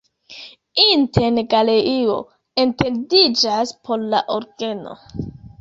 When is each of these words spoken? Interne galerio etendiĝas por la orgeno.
Interne 0.83 1.43
galerio 1.51 2.15
etendiĝas 2.65 3.77
por 3.89 4.11
la 4.15 4.27
orgeno. 4.39 4.99